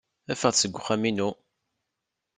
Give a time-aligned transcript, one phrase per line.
[0.33, 1.29] Ffɣet seg wexxam-inu!